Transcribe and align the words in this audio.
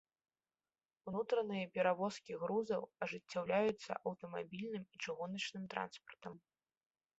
Унутраныя 1.11 1.65
перавозкі 1.75 2.39
грузаў 2.45 2.81
ажыццяўляюцца 3.07 3.91
аўтамабільным 4.07 4.83
і 4.97 5.05
чыгуначным 5.05 5.63
транспартам. 5.77 6.33